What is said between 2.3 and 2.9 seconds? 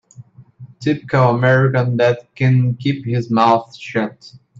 can